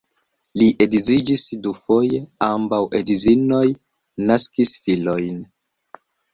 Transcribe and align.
Li 0.61 0.69
edziĝis 0.85 1.43
dufoje, 1.67 2.23
ambaŭ 2.49 2.81
edzinoj 3.03 3.63
naskis 4.33 4.77
filojn. 4.89 5.41